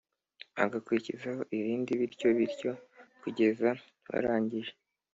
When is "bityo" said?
1.99-2.27, 2.37-2.71